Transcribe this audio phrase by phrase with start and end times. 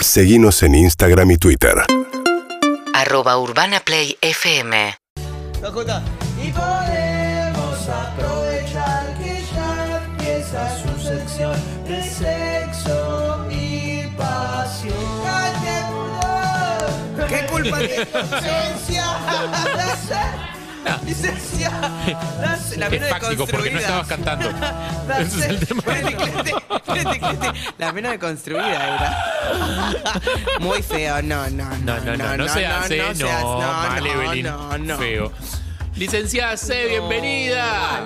[0.00, 1.74] Seguimos en Instagram y Twitter.
[2.94, 4.94] Arroba Urbana Play FM.
[6.42, 14.94] Y podemos aprovechar que ya empieza su sección de sexo y pasión.
[17.28, 19.04] ¿Qué culpa tiene licencia?
[21.06, 21.70] Licencia.
[22.76, 24.48] La Es mina fáctico porque no estabas cantando.
[25.18, 25.82] Ese es el tema.
[27.78, 29.24] La mina deconstruida era.
[30.60, 34.44] Muy feo, no, no, No, no, no, no, se hace, no, seas- mal, no, Evelyn,
[34.46, 34.98] no, no.
[34.98, 35.32] feo.
[35.96, 38.04] Licenciada C, bienvenida.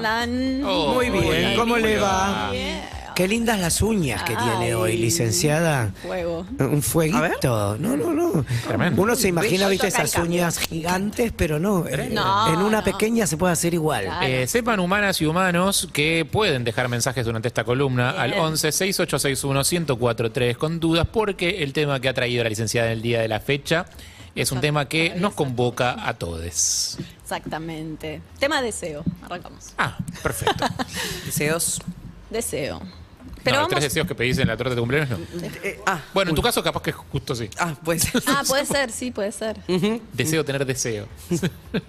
[0.64, 2.50] Oh, Muy bien, ¿cómo le va?
[2.52, 2.88] Yeah.
[3.14, 5.92] Qué lindas las uñas que tiene hoy, licenciada.
[6.02, 6.46] Fuego.
[6.58, 7.76] Un fueguito.
[7.78, 8.44] No, no, no.
[8.66, 9.02] Tremendo.
[9.02, 11.86] Uno se imagina, viste, esas uñas gigantes, pero no.
[11.86, 12.84] eh, No, en una no.
[12.84, 14.04] pequeña se puede hacer igual.
[14.04, 14.26] Claro.
[14.26, 18.42] Eh, sepan humanas y humanos que pueden dejar mensajes durante esta columna al Bien.
[18.42, 23.02] 11 6861 1043 con dudas porque el tema que ha traído la licenciada en el
[23.02, 23.86] día de la fecha
[24.34, 26.96] es un tema que nos convoca a todos.
[27.22, 28.22] Exactamente.
[28.38, 29.04] Tema deseo.
[29.22, 29.74] Arrancamos.
[29.76, 30.64] Ah, perfecto.
[31.26, 31.80] Deseos.
[32.30, 32.80] Deseo.
[33.44, 33.70] Pero vamos.
[33.70, 35.18] tres deseos que pedís en la torta de cumpleaños no.
[35.62, 37.48] Eh, ah, Bueno, en tu caso capaz que justo sí.
[37.58, 38.06] ah, pues.
[38.26, 39.56] Ah, puede ser, sí, puede ser.
[40.12, 41.06] Deseo tener deseo.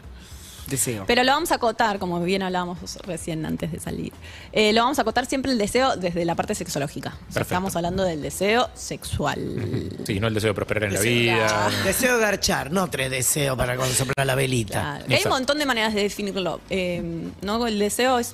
[0.67, 1.03] Deseo.
[1.05, 4.13] Pero lo vamos a acotar, como bien hablábamos recién antes de salir.
[4.53, 7.09] Eh, lo vamos a acotar siempre el deseo desde la parte sexológica.
[7.09, 7.41] O sea, Perfecto.
[7.41, 9.89] estamos hablando del deseo sexual.
[10.07, 11.69] Sí, no el deseo de prosperar en la vida.
[11.83, 14.99] Deseo garchar, no tres deseos para cuando sopla la velita.
[15.05, 15.05] Claro.
[15.09, 16.61] Hay un montón de maneras de definirlo.
[16.69, 17.67] Eh, ¿no?
[17.67, 18.33] El deseo es,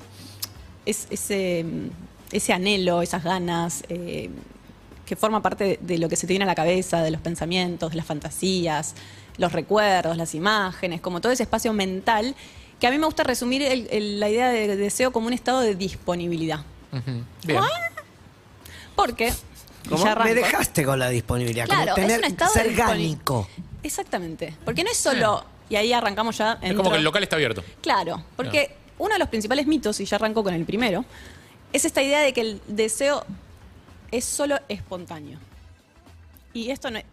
[0.85, 1.65] es ese,
[2.31, 4.29] ese anhelo, esas ganas, eh,
[5.05, 7.89] que forma parte de, lo que se te viene a la cabeza, de los pensamientos,
[7.91, 8.93] de las fantasías,
[9.37, 12.35] los recuerdos, las imágenes, como todo ese espacio mental,
[12.79, 15.61] que a mí me gusta resumir el- el- la idea de deseo como un estado
[15.61, 16.59] de disponibilidad.
[17.45, 17.59] Bien.
[18.95, 19.33] Porque,
[20.03, 20.15] ya.
[20.15, 21.67] Me dejaste con la disponibilidad.
[21.67, 23.47] como Claro, es tener, un estado ser gánico.
[23.83, 24.55] Exactamente.
[24.65, 26.59] Porque no es solo, y ahí arrancamos ya.
[26.61, 27.63] Es como que el local está abierto.
[27.81, 31.05] Claro, porque uno de los principales mitos, y ya arranco con el primero,
[31.73, 33.25] es esta idea de que el deseo
[34.11, 35.39] es solo espontáneo.
[36.53, 37.05] Y esto no es,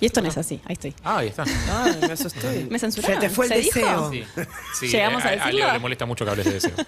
[0.00, 0.60] y esto no es así.
[0.64, 0.94] Ahí estoy.
[1.04, 1.44] Ah, ahí está.
[1.70, 2.66] Ay, me asusté.
[2.70, 3.20] Me censuraron.
[3.20, 4.10] Se te fue el deseo.
[4.10, 4.24] Sí.
[4.80, 5.58] Sí, ¿Llegamos a a, a decirlo?
[5.60, 6.72] Leo le molesta mucho que hables de deseo.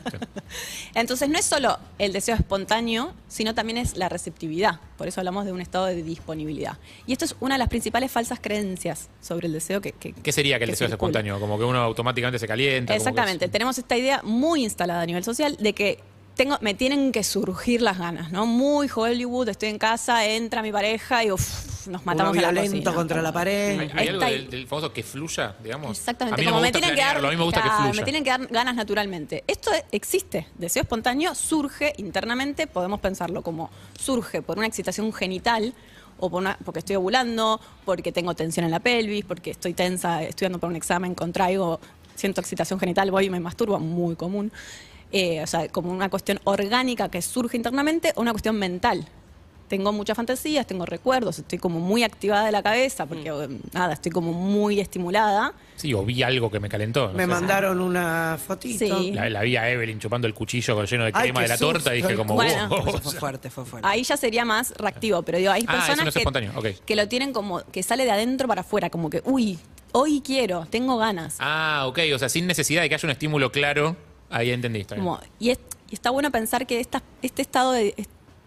[0.54, 0.90] Sí.
[0.94, 4.80] Entonces no es solo el deseo espontáneo, sino también es la receptividad.
[4.96, 6.76] Por eso hablamos de un estado de disponibilidad.
[7.06, 9.92] Y esto es una de las principales falsas creencias sobre el deseo que...
[9.92, 11.38] que- ¿Qué sería que el deseo es espontáneo?
[11.40, 12.92] Como que uno automáticamente se calienta.
[12.94, 13.44] como que Exactamente.
[13.46, 16.00] es- Tenemos esta idea muy instalada a nivel social de que
[16.34, 18.46] tengo, me tienen que surgir las ganas, ¿no?
[18.46, 22.62] Muy Hollywood, estoy en casa, entra mi pareja y uf, nos matamos Uno en la
[22.62, 22.94] cocina.
[22.94, 23.78] contra la pared.
[23.78, 25.96] ¿Hay, hay algo del, del famoso que fluya, digamos?
[25.98, 27.68] Exactamente, A mí no como me tienen que dar, planearlo, a mí me gusta que
[27.68, 28.00] claro, fluya.
[28.00, 29.44] me tienen que dar ganas naturalmente.
[29.46, 33.70] Esto existe, deseo espontáneo surge internamente, podemos pensarlo como
[34.00, 35.74] surge por una excitación genital
[36.18, 40.22] o por una, porque estoy ovulando, porque tengo tensión en la pelvis, porque estoy tensa
[40.22, 41.80] estudiando para un examen, contraigo,
[42.14, 44.52] siento excitación genital, voy y me masturbo, muy común.
[45.16, 49.06] Eh, o sea, como una cuestión orgánica que surge internamente o una cuestión mental.
[49.68, 53.42] Tengo muchas fantasías, tengo recuerdos, estoy como muy activada de la cabeza, porque Mm.
[53.54, 55.52] eh, nada, estoy como muy estimulada.
[55.76, 57.06] Sí, o vi algo que me calentó.
[57.08, 57.26] no Me sé.
[57.28, 58.98] mandaron una fotito.
[59.00, 59.12] Sí.
[59.12, 61.58] La, la vi a Evelyn chupando el cuchillo con- lleno de Ay, crema de la
[61.58, 62.34] torta y dije como...
[62.34, 62.68] Bueno.
[62.68, 63.88] fue fuerte, fue fuerte.
[63.88, 66.66] Ahí ya sería más reactivo, pero digo, hay Ah, personas no es que, espontáneo, ok.
[66.84, 69.58] que lo tienen como que sale de adentro para afuera, como que, uy,
[69.92, 71.36] hoy quiero, tengo ganas.
[71.38, 73.96] Ah, ok, o sea, sin necesidad de que haya un estímulo claro,
[74.30, 74.80] ahí entendí.
[74.80, 75.04] está bien.
[75.06, 75.58] Como, y, es-
[75.90, 77.94] y está bueno pensar que esta, este estado de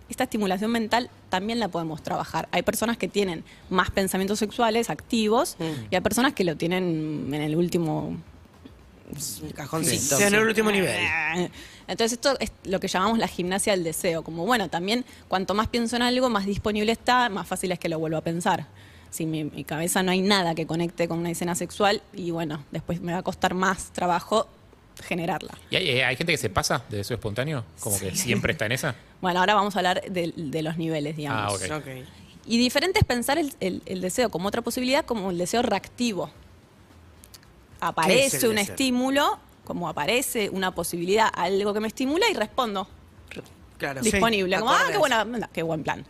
[0.09, 2.47] esta estimulación mental también la podemos trabajar.
[2.51, 5.57] Hay personas que tienen más pensamientos sexuales activos
[5.91, 8.15] y hay personas que lo tienen en el último
[9.55, 10.17] cajoncito.
[10.17, 10.95] Sí, en el último nivel.
[11.87, 15.67] Entonces esto es lo que llamamos la gimnasia del deseo, como bueno, también cuanto más
[15.67, 18.67] pienso en algo, más disponible está, más fácil es que lo vuelva a pensar.
[19.09, 22.31] Si en mi, mi cabeza no hay nada que conecte con una escena sexual y
[22.31, 24.47] bueno, después me va a costar más trabajo
[25.03, 25.57] generarla.
[25.69, 27.63] ¿Y hay, eh, hay gente que se pasa de deseo espontáneo?
[27.79, 28.95] Como que siempre está en esa.
[29.21, 31.59] Bueno, ahora vamos a hablar de, de los niveles, digamos.
[31.71, 31.79] Ah.
[32.45, 36.27] Y diferente es pensar el, el- el deseo como otra posibilidad, como el deseo reactivo.
[36.27, 36.31] ¿Qué
[37.81, 38.73] es Aparece un deseo?
[38.73, 42.87] estímulo, como aparece una posibilidad, algo que me estimula y respondo.
[43.79, 44.01] Claro.
[44.01, 44.57] Disponible.
[44.59, 46.05] Como, ah, qué, buena, qué buen plan.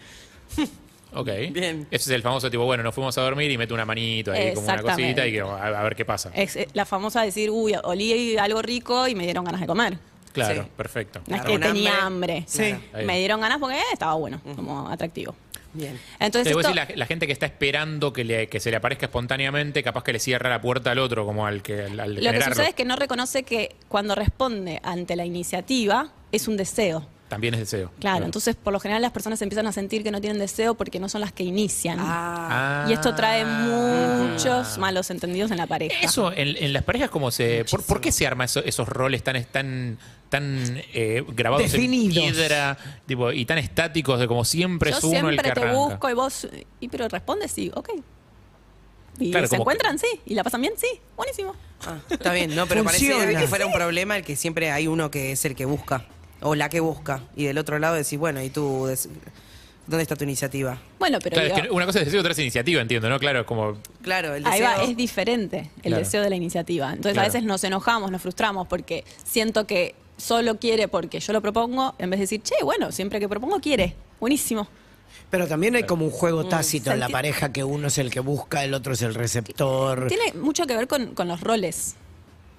[1.13, 1.29] Ok.
[1.51, 1.87] Bien.
[1.89, 4.53] Ese es el famoso tipo, bueno, nos fuimos a dormir y meto una manito ahí
[4.53, 5.03] como una Exactamente.
[5.21, 6.31] cosita y que, a, a ver qué pasa.
[6.33, 9.97] Es eh, la famosa decir, uy, olí algo rico y me dieron ganas de comer.
[10.33, 10.69] Claro, Sí.
[10.77, 11.21] perfecto.
[11.27, 12.33] No es que tenía hambre.
[12.37, 12.43] hambre.
[12.47, 12.75] Sí.
[12.93, 13.05] Ahí.
[13.05, 15.35] Me dieron ganas porque eh, estaba bueno, como atractivo.
[15.73, 15.99] Bien.
[16.19, 18.59] Entonces, Te voy a esto- decir, la, la gente que está esperando que, le- que
[18.59, 21.83] se le aparezca espontáneamente, capaz que le cierra la puerta al otro, como al que
[21.83, 22.55] al, al Lo que generarlo.
[22.55, 27.05] sucede es que no reconoce que cuando responde ante la iniciativa es un deseo.
[27.27, 27.91] También es deseo.
[27.99, 30.99] Claro, entonces por lo general las personas empiezan a sentir que no tienen deseo porque
[30.99, 31.97] no son las que inician.
[31.99, 32.85] Ah.
[32.89, 35.95] Y esto trae muchos malos entendidos en la pareja.
[36.01, 37.65] Eso, en, en las parejas, como se.
[37.69, 39.97] Por, por qué se arma eso- esos roles tan, tan,
[40.29, 42.17] tan eh, grabados Definidos.
[42.17, 45.51] en piedra tipo, y tan estáticos de como siempre Yo es uno el siempre que
[45.53, 45.77] te arranca?
[45.77, 46.47] busco y vos,
[46.79, 47.89] y pero respondes sí, ok.
[49.19, 50.07] Y Claro, se como que- encuentran, sí.
[50.27, 50.87] Y la pasan bien, sí.
[51.15, 51.55] Buenísimo.
[51.85, 53.23] Ah, está bien, no, pero Funciona.
[53.23, 56.05] parece que fuera un problema el que siempre hay uno que es el que busca
[56.41, 59.09] o la que busca y del otro lado decís, bueno, ¿y tú des-
[59.87, 60.77] dónde está tu iniciativa?
[60.99, 63.19] Bueno, pero Claro, es que una cosa es deseo, otra es iniciativa, entiendo, ¿no?
[63.19, 63.77] Claro, como.
[64.01, 65.97] Claro, el ahí deseo va, es diferente el Claro.
[66.03, 66.87] deseo de la iniciativa.
[66.89, 67.25] Entonces Claro.
[67.25, 71.95] a veces nos enojamos, nos frustramos porque siento que solo quiere porque yo lo propongo,
[71.99, 73.95] en vez de decir, che, bueno, siempre que propongo quiere.
[74.19, 74.67] Buenísimo.
[75.29, 78.09] Pero también hay como un juego Mm, tácito en la pareja que uno es el
[78.09, 80.07] que busca, el otro es el receptor.
[80.07, 81.95] Tiene mucho que ver con, con los roles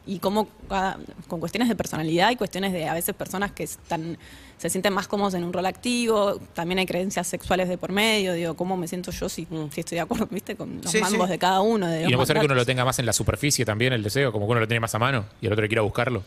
[0.09, 4.19] y cómo cada- con cuestiones de personalidad y cuestiones de a veces personas que están
[4.57, 8.33] se sienten más cómodos en un rol activo, también hay creencias sexuales de por medio,
[8.33, 10.57] digo, cómo me siento yo si, si estoy de acuerdo, ¿viste?
[10.57, 11.33] Con los Sí, mambos sí.
[11.33, 11.87] de cada uno.
[11.87, 14.03] De Y no puede ser que uno lo tenga más en la superficie también, el
[14.03, 15.83] deseo, como que uno lo tiene más a mano y el otro quiere ir a
[15.83, 16.25] buscarlo.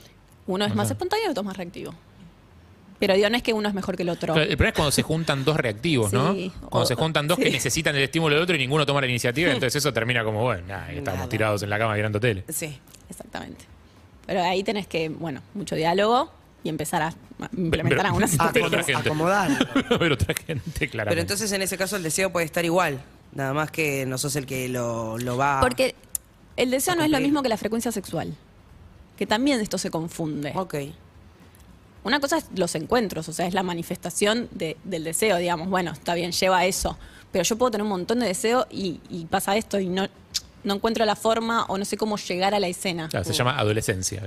[0.48, 1.94] Uno es más espontáneo y el otro es más reactivo.
[3.00, 4.36] Pero digo, no es que uno es mejor que el otro.
[4.36, 6.34] El problema es cuando se juntan dos reactivos, ¿no?
[6.36, 6.52] Sí.
[6.60, 9.08] Cuando O- se juntan dos que necesitan el estímulo del otro y ninguno toma la
[9.08, 11.30] iniciativa, entonces eso termina como, bueno, nah, estamos Nada.
[11.30, 12.44] tirados en la cama mirando tele.
[12.48, 12.78] Sí.
[13.12, 13.66] Exactamente.
[14.26, 16.32] Pero ahí tenés que, bueno, mucho diálogo
[16.64, 17.14] y empezar a
[17.58, 18.68] implementar Pero- algunas Ah, estrategias.
[18.68, 19.10] otra gente.
[19.10, 19.70] Acomodar.
[20.00, 21.10] Pero otra gente, claramente.
[21.10, 23.02] Pero entonces en ese caso el deseo puede estar igual,
[23.34, 25.96] nada más que no sos el que lo, lo va Porque
[26.58, 28.36] el deseo no es lo mismo que la frecuencia sexual.
[29.18, 30.52] Que también esto se confunde.
[30.56, 30.76] Ok.
[32.04, 35.92] Una cosa es los encuentros, o sea, es la manifestación de- del deseo, digamos, bueno,
[35.92, 36.98] está bien, lleva a eso.
[37.32, 40.08] Pero yo puedo tener un montón de deseo y, y pasa esto y no,
[40.64, 43.10] no encuentro la forma o no sé cómo llegar a la escena.
[43.10, 44.22] Claro, se llama adolescencia.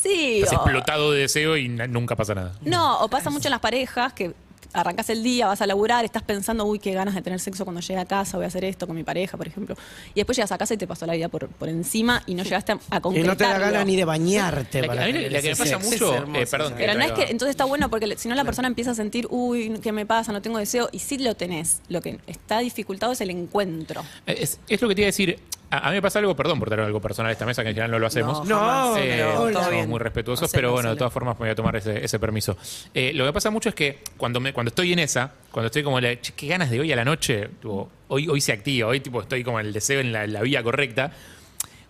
[0.00, 2.52] Sí, Estás o- explotado de deseo y na- nunca pasa nada.
[2.62, 4.34] No, o pasa mucho en las parejas que
[4.72, 7.80] arrancas el día, vas a laburar, estás pensando, uy, qué ganas de tener sexo cuando
[7.80, 9.74] llegue a casa, voy a hacer esto con mi pareja, por ejemplo.
[10.12, 12.42] Y después llegas a casa y te pasó la vida por, por encima y no
[12.42, 13.32] llegaste a, a Y concretarlo.
[13.32, 14.82] no te da ganas ni de bañarte.
[14.82, 16.74] La que, para a mí tener la que me pasa mucho, hermoso, eh, perdón.
[16.76, 19.26] Pero no es que, entonces está bueno porque si no la persona empieza a sentir,
[19.30, 20.30] uy, ¿qué me pasa?
[20.32, 20.90] No tengo deseo.
[20.92, 21.80] Y sí lo tenés.
[21.88, 24.04] Lo que está dificultado es el encuentro.
[24.26, 25.38] Es, es lo que te iba a decir.
[25.70, 27.70] A, a mí me pasa algo, perdón por traer algo personal a esta mesa, que
[27.70, 28.46] en general no lo hacemos.
[28.46, 29.88] No, jamás, Eh, pero somos bien.
[29.88, 32.56] muy respetuosos, pero bueno, de todas formas me voy a tomar ese, ese permiso.
[32.94, 35.82] Eh, lo que pasa mucho es que cuando me, cuando estoy en esa, cuando estoy
[35.82, 38.88] como, la, "Che, qué ganas de hoy a la noche, tipo, hoy, hoy se activa,
[38.88, 41.10] hoy tipo estoy como en el deseo en la, en la vía correcta.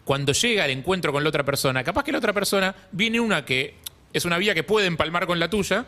[0.04, 3.44] Cuando llega el encuentro con la otra persona, capaz que la otra persona viene una
[3.44, 3.74] que
[4.12, 5.84] es una vía que puede empalmar con la tuya.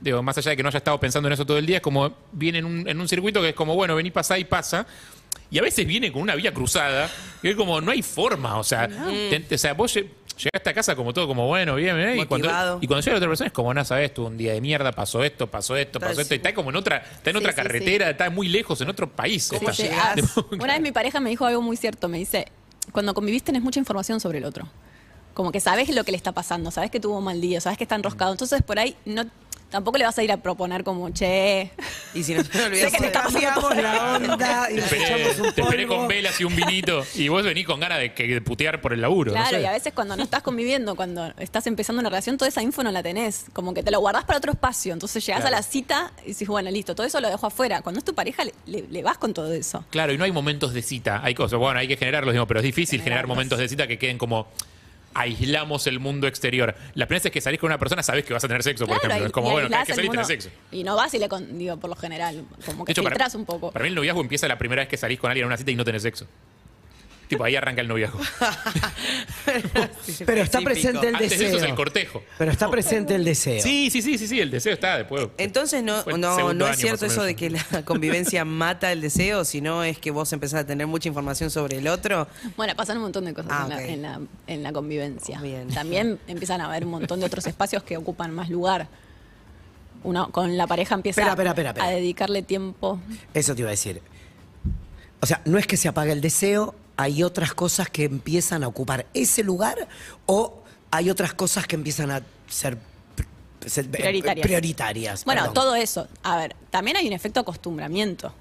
[0.00, 1.82] Digo, más allá de que no haya estado pensando en eso todo el día, es
[1.82, 4.86] como viene en un, en un circuito que es como, bueno, vení, pasa y pasa.
[5.50, 7.10] Y a veces viene con una vía cruzada,
[7.42, 10.06] que es como, no hay forma, o sea, te- te- o sea vos lle-
[10.36, 12.78] llegaste a casa como todo, como bueno, bien, bien, y cuando, Motivado.
[12.80, 14.92] y cuando llega la otra persona es como, no sabes, tuvo un día de mierda,
[14.92, 17.52] pasó esto, pasó esto, pasó esto, y está como en otra, está en Sí, otra
[17.52, 19.48] sí, carretera, está muy lejos, en otro país.
[19.52, 20.14] ¿Cómo está.
[20.52, 22.08] Una vez mi pareja me dijo algo muy cierto.
[22.08, 22.46] Me dice,
[22.92, 24.68] cuando convivís tenés mucha información sobre el otro.
[25.34, 27.76] Como que sabes lo que le está pasando, sabes que tuvo un mal día, sabes
[27.76, 28.32] que está enroscado.
[28.32, 29.24] Entonces por ahí no
[29.70, 31.70] tampoco le vas a ir a proponer como, che,
[32.14, 33.40] Y si no te olvidas Sé que te de- está pasando
[33.70, 35.96] Cambiamos la onda y Te nos esperé, echamos un te esperé polvo.
[36.00, 38.92] con velas y un vinito y vos venís con ganas de, que, de putear por
[38.92, 39.30] el laburo.
[39.32, 39.62] no Claro, sé.
[39.62, 42.82] y a veces cuando no estás conviviendo, cuando estás empezando una relación, toda esa info
[42.82, 43.46] no la tenés.
[43.52, 44.92] Como que te lo guardás para otro espacio.
[44.92, 45.56] Entonces llegás Claro.
[45.56, 47.80] a la cita y dices, bueno, listo, todo eso lo dejo afuera.
[47.82, 49.84] Cuando es tu pareja, le, le- le vas con todo eso.
[49.90, 51.20] Claro, y no hay momentos de cita.
[51.22, 53.98] Hay cosas, bueno, hay que generarlos, digo, pero es difícil generar momentos de cita que
[53.98, 54.48] queden como
[55.14, 56.74] aislamos el mundo exterior.
[56.94, 58.98] La primera es que salís con una persona, sabés que vas a tener sexo, por
[59.00, 59.26] Claro, ejemplo.
[59.26, 60.42] es como, y bueno, cada vez que aislás el salís tenés mundo.
[60.42, 60.76] sexo.
[60.76, 63.26] Y no vas y le con, digo, por lo general, como que De hecho, para,
[63.34, 63.70] un poco.
[63.72, 65.70] para mí el noviazgo empieza la primera vez que salís con alguien en una cita
[65.70, 66.26] y no tenés sexo.
[67.30, 68.18] Tipo, ahí arranca el noviazgo.
[70.26, 71.76] Pero está presente el Antes de eso es el deseo.
[71.76, 72.22] cortejo.
[72.36, 73.62] Pero está presente el deseo.
[73.62, 75.28] Sí, sí, sí, sí, sí, el deseo está después.
[75.38, 77.50] Entonces no, Fue el no, segundo no es año, cierto más o eso de que
[77.50, 81.78] la convivencia mata el deseo, sino es que vos empezás a tener mucha información sobre
[81.78, 82.26] el otro.
[82.56, 83.82] Bueno, pasan un montón de cosas Ah, en, la, ok.
[83.88, 85.40] en, la, en la convivencia.
[85.40, 85.68] Bien.
[85.68, 88.88] También empiezan a haber un montón de otros espacios que ocupan más lugar.
[90.02, 91.86] Uno con la pareja empieza Espera, espera, espera, espera.
[91.86, 92.98] a dedicarle tiempo.
[93.34, 94.02] Eso te iba a decir.
[95.20, 98.68] O sea, no es que se apague el deseo, hay otras cosas que empiezan a
[98.68, 99.88] ocupar ese lugar
[100.26, 104.42] o hay otras cosas que empiezan a ser, eh, Prioritarias.
[104.46, 105.54] prioritarias, Bueno, perdón.
[105.54, 106.08] todo eso.
[106.22, 108.32] A ver, también hay un efecto acostumbramiento.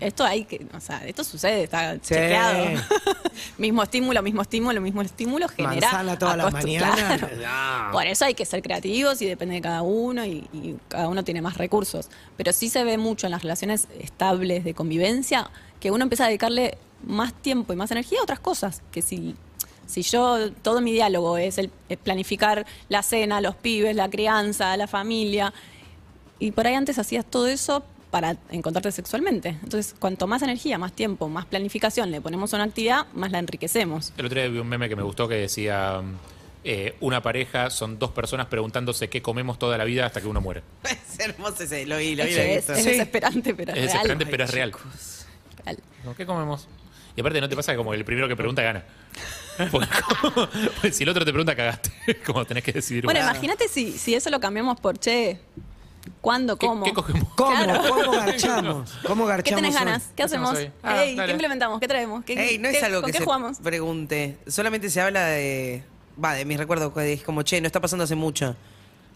[0.00, 2.00] Esto hay que, o sea, esto sucede, está Sí.
[2.14, 2.64] chequeado.
[3.58, 5.74] mismo estímulo, mismo estímulo, mismo estímulo genera.
[5.92, 6.96] Manzana todas las mañanas.
[6.98, 7.28] Claro.
[7.86, 7.92] No.
[7.92, 11.22] Por eso hay que ser creativos y depende de cada uno y, y cada uno
[11.22, 12.08] tiene más recursos.
[12.38, 16.28] Pero sí se ve mucho en las relaciones estables de convivencia que uno empieza a
[16.28, 18.82] dedicarle más tiempo y más energía a otras cosas.
[18.90, 19.34] Que si,
[19.86, 24.76] si yo, todo mi diálogo es el es planificar la cena, los pibes, la crianza,
[24.76, 25.52] la familia,
[26.38, 29.48] Y por ahí antes hacías todo eso para encontrarte sexualmente.
[29.62, 33.38] Entonces, cuanto más energía, más tiempo, más planificación le ponemos a una actividad, más la
[33.40, 34.12] enriquecemos.
[34.16, 36.00] El otro día vi un meme que me gustó que decía,
[36.62, 40.40] eh, una pareja son dos personas preguntándose qué comemos toda la vida hasta que uno
[40.40, 40.62] muere.
[40.84, 42.34] Es hermoso ese, lo vi, lo vi.
[42.34, 43.92] Es, lo desesperante, pero es, Es real.
[43.92, 44.72] desesperante, pero es real.
[46.16, 46.68] ¿Qué comemos?
[47.16, 48.84] Y aparte, ¿no te pasa que como el primero que pregunta gana?
[49.70, 49.88] Porque
[50.20, 50.48] como-
[50.80, 51.92] pues si el otro te pregunta, cagaste.
[52.26, 53.04] Como tenés que decidir.
[53.04, 55.38] Bueno, imagínate si, si eso lo cambiamos por, che,
[56.20, 56.84] ¿cuándo, ¿Qué, cómo?
[56.84, 57.28] qué cogemos?
[57.36, 57.54] ¿Cómo?
[57.64, 57.82] Claro.
[57.88, 58.90] ¿Cómo garchamos?
[59.06, 59.62] ¿Cómo ¿Qué garchamos?
[59.62, 59.84] tenés hoy?
[59.84, 60.10] ganas?
[60.16, 60.72] ¿Qué hacemos hacemos?
[60.74, 60.80] hoy?
[60.82, 61.26] Ah, Ey, dale.
[61.28, 61.78] ¿Qué implementamos?
[61.80, 62.24] ¿Qué traemos?
[62.24, 63.58] ¿Qué, Ey, no es qué- algo ¿Con que qué se jugamos?
[63.58, 64.38] pregunte.
[64.48, 65.84] Solamente se habla de.
[66.22, 66.92] Va, de mis recuerdos.
[66.92, 68.56] que Es como, che, no está pasando hace mucho.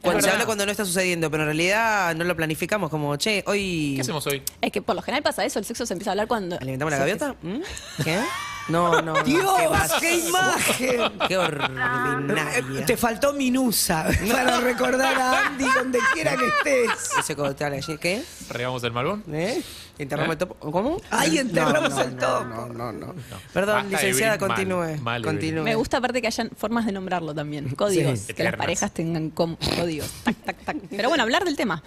[0.02, 2.90] Cuando se habla cuando no está sucediendo, pero en realidad no lo planificamos.
[2.90, 3.94] Como, che, hoy.
[3.96, 4.42] ¿Qué hacemos hoy?
[4.60, 6.56] Es que por lo general pasa eso, el sexo se empieza a hablar cuando...
[6.60, 7.34] ¿Alimentamos la gaviota?
[7.42, 7.60] ¿Mm?
[8.04, 8.18] ¿Qué?
[8.68, 9.14] No, no.
[9.14, 9.50] no, ¡Dios!
[9.58, 11.00] qué vas- ¡Qué imagen!
[11.26, 12.84] Qué ordinaria.
[12.84, 17.10] Te faltó Minusa para recordar a Andy donde quiera que estés.
[17.18, 17.96] Ese cóctel allí.
[17.98, 18.22] ¿Qué?
[18.50, 19.24] ¿Regamos el malbón?
[19.32, 19.62] ¿Eh?
[19.98, 20.54] ¿Enterramos el topo?
[20.70, 21.00] ¿Cómo?
[21.10, 22.44] Ay, enterramos No, no, el no, topo.
[22.44, 23.06] No, no, no.
[23.14, 23.14] No.
[23.52, 24.98] Perdón, licenciada, continúe.
[25.00, 25.64] mal, continúe.
[25.64, 28.34] Me gusta aparte que hayan formas de nombrarlo también, códigos, Sí.
[28.34, 30.08] que las parejas tengan códigos.
[30.24, 30.76] Tac, tac, tac.
[30.90, 31.82] Pero bueno, hablar del tema.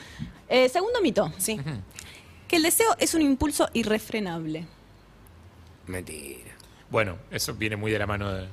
[0.49, 1.59] Eh, segundo mito, Sí.
[2.47, 4.65] que el deseo es un impulso irrefrenable.
[5.87, 6.50] Mentira.
[6.91, 8.47] Bueno, eso viene muy de la mano de,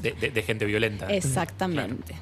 [0.00, 1.06] de, de- de gente violenta.
[1.12, 2.14] Exactamente.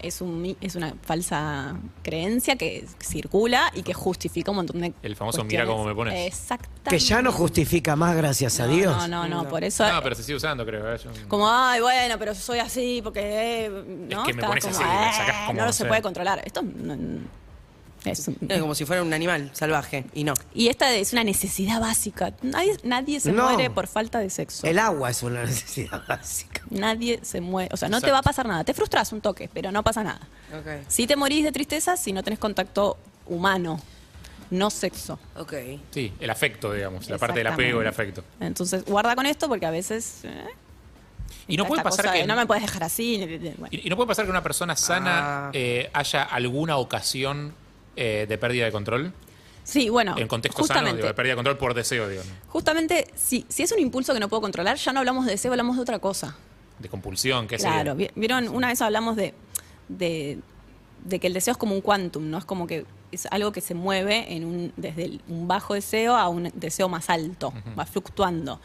[0.00, 4.92] Es, un, mi- es una falsa creencia que circula y que justifica un montón de
[5.02, 5.64] El famoso cuestiones.
[5.64, 6.26] mira cómo me pones.
[6.26, 6.90] Exactamente.
[6.90, 8.94] Que ya no justifica más, gracias a No, Dios.
[8.94, 9.48] No, no, no, No.
[9.48, 9.90] por eso...
[9.90, 10.94] No, pero se sigue usando, creo.
[10.94, 10.98] ¿eh?
[11.02, 13.64] Yo- Como, ay, bueno, pero soy así porque...
[13.66, 13.70] eh,
[14.10, 14.24] ¿no?
[14.24, 14.90] que me Está pones como, así, me
[15.30, 15.88] "Eh, como, no no se sé".
[15.88, 16.42] puede controlar.
[16.44, 17.20] Esto no- no-
[18.10, 20.04] es un- Es como si fuera un animal salvaje.
[20.14, 20.34] Y no.
[20.54, 22.32] Y esta es una necesidad básica.
[22.42, 23.44] Nadie, nadie se No.
[23.50, 24.66] muere por falta de sexo.
[24.66, 26.62] El agua es una necesidad básica.
[26.70, 27.70] Nadie se muere.
[27.72, 28.12] O sea, no te Exacto.
[28.14, 28.64] va a pasar nada.
[28.64, 30.20] Te frustras un toque, pero no pasa nada.
[30.58, 30.84] Ok.
[30.88, 32.96] Si te morís de tristeza si no tenés contacto
[33.26, 33.80] humano,
[34.50, 35.18] no sexo.
[35.36, 35.54] Ok.
[35.90, 37.08] Sí, el afecto, digamos.
[37.08, 38.22] La parte del apego, el afecto.
[38.40, 40.20] Entonces, guarda con esto porque a veces.
[40.24, 40.44] eh,
[41.48, 42.20] Y no está puede esta pasar cosa que.
[42.20, 43.18] de, no me puedes dejar así.
[43.18, 43.68] ni- ni- ni- bueno.
[43.70, 45.50] Y, y no puede pasar que una persona sana Ah.
[45.52, 47.54] eh, haya alguna ocasión
[47.96, 49.12] eh, de pérdida de control.
[49.62, 50.14] Sí, bueno.
[50.18, 52.22] en contexto sano, digo, de pérdida de control por deseo, digo.
[52.48, 55.52] justamente si, si es un impulso que no puedo controlar, ya no hablamos de deseo,
[55.52, 56.36] hablamos de otra cosa.
[56.78, 59.32] De compulsión, qué sé Claro, vieron, una vez hablamos de,
[59.88, 60.38] de,
[61.04, 62.36] de que el deseo es como un quantum, ¿no?
[62.36, 66.14] Es como que es algo que se mueve en un, desde el- un bajo deseo
[66.16, 68.60] a un deseo más alto, va fluctuando.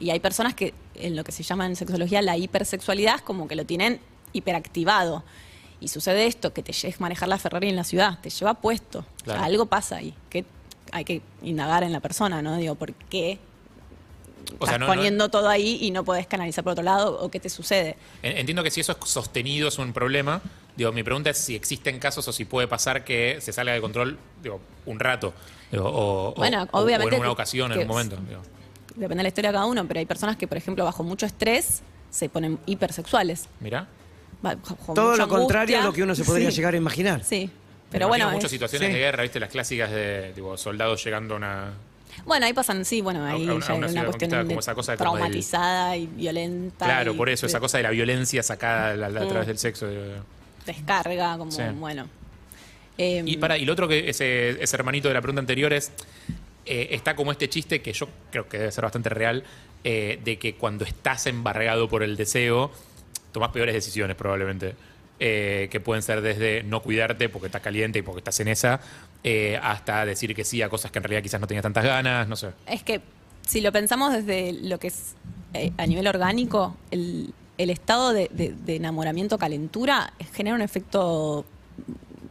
[0.00, 3.46] Y hay personas que en lo que se llama en sexología la hipersexualidad es como
[3.46, 4.00] que lo tienen
[4.32, 5.22] hiperactivado.
[5.80, 9.04] Y sucede esto, que te lleves manejar la Ferrari en la ciudad, te lleva puesto.
[9.24, 9.42] Claro.
[9.42, 10.44] Algo pasa ahí, que
[10.92, 12.56] hay que indagar en la persona, ¿no?
[12.56, 13.38] Digo, ¿por qué
[14.58, 17.18] O sea, estás no- no- poniendo todo ahí y no podés canalizar por otro lado
[17.20, 17.96] o qué te sucede?
[18.22, 20.42] En- Entiendo que si eso es sostenido es un problema.
[20.76, 23.80] Digo, mi pregunta es si existen casos o si puede pasar que se salga de
[23.80, 25.32] control, digo, un rato.
[25.70, 28.16] Digo, o, Bueno, o- o obviamente en una ocasión, en un momento.
[28.28, 28.42] digo.
[28.96, 31.24] Depende de la historia de cada uno, pero hay personas que, por ejemplo, bajo mucho
[31.26, 33.46] estrés se ponen hipersexuales.
[33.60, 33.86] Mirá.
[34.94, 37.24] Todo lo contrario a lo que uno se podría Sí, llegar a imaginar.
[37.24, 37.50] Sí.
[37.90, 38.94] Pero bueno, muchas es- situaciones sí.
[38.94, 39.40] de guerra, ¿viste?
[39.40, 41.72] Las clásicas de tipo, soldados llegando a una.
[42.24, 44.30] bueno, ahí pasan, sí, bueno, ahí a una- ya a una hay ciudad una cuestión
[44.30, 46.84] de como esa cosa como del- traumatizada y violenta.
[46.84, 49.88] Claro, y por eso, esa cosa de la violencia sacada a, través del sexo.
[49.88, 50.02] digo.
[50.66, 51.62] Descarga, como, Sí.
[51.74, 52.06] bueno.
[52.98, 55.90] Eh, Y para y lo otro que ese, ese hermanito de la pregunta anterior es
[56.66, 59.42] eh, está como este chiste que yo creo que debe ser bastante real
[59.82, 62.70] eh, de que cuando estás embargado por el deseo
[63.32, 64.74] tomas peores decisiones probablemente
[65.18, 68.80] eh, que pueden ser desde no cuidarte porque estás caliente y porque estás en esa
[69.22, 72.26] eh, hasta decir que sí a cosas que en realidad quizás no tenías tantas ganas
[72.28, 73.00] no sé Es que
[73.46, 75.14] si lo pensamos desde lo que es
[75.52, 81.44] eh, a nivel orgánico, el, el estado de, de- de enamoramiento calentura genera un efecto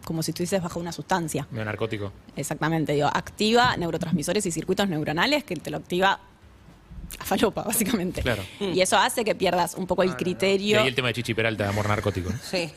[0.06, 1.46] como si estuvieses bajo una sustancia.
[1.52, 6.20] medio narcótico Exactamente, digo, activa neurotransmisores y circuitos neuronales que te lo activa
[7.18, 8.22] a falopa, básicamente.
[8.22, 8.44] Claro.
[8.60, 11.34] Y eso hace que pierdas un poco el y criterio ahí el tema de Chichi
[11.34, 12.38] Peralta de amor narcótico ¿no?
[12.50, 12.70] Sí.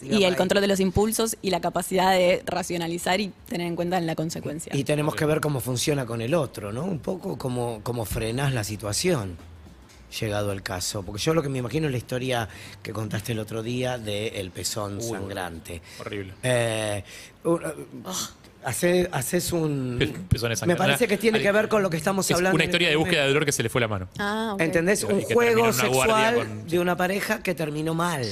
[0.00, 3.76] sí, y el control de los impulsos y la capacidad de racionalizar y tener en
[3.76, 4.74] cuenta la consecuencia.
[4.74, 6.84] Y tenemos que ver cómo funciona con el otro, ¿no?
[6.84, 9.36] Un poco cómo, cómo frenás la situación,
[10.20, 11.02] llegado el caso.
[11.02, 12.48] Porque yo lo que me imagino es la historia
[12.82, 15.80] que contaste el otro día del pezón Uy, sangrante.
[16.00, 17.02] horrible Eh,
[17.44, 17.60] un-
[18.04, 18.32] hace-
[18.64, 19.98] haces un...
[20.66, 22.54] Me parece que tiene que ver con lo que estamos es hablando.
[22.54, 24.60] una historia de búsqueda de dolor que se le fue la mano Ah, ok.
[24.60, 25.04] ¿Entendés?
[25.04, 28.24] Un juego sexual con- de una pareja que terminó mal.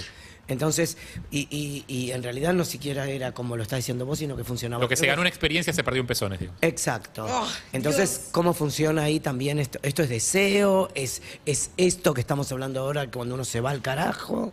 [0.48, 0.96] Entonces,
[1.30, 4.42] y, y- y en realidad no siquiera era como lo está diciendo vos, sino que
[4.42, 4.82] funcionaba.
[4.82, 7.24] lo que se ganó una experiencia se perdió en pezones digo Exacto.
[7.28, 9.78] Oh, Entonces, ¿cómo funciona ahí también esto?
[9.82, 10.88] ¿Esto es deseo?
[10.96, 14.52] ¿Es, ¿Es esto que estamos hablando ahora cuando uno se va al carajo?